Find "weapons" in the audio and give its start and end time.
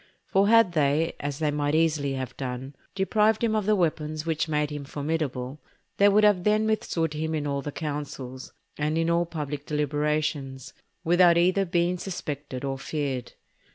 3.75-4.25